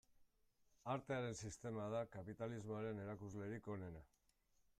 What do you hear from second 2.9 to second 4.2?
erakuslerik onena.